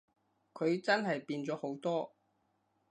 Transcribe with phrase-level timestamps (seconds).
[0.55, 2.15] 佢真係變咗好多